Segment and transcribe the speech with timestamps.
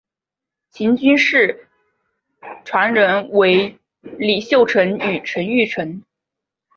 [0.71, 1.67] 秦军事
[2.65, 6.01] 传人为李秀成与陈玉成。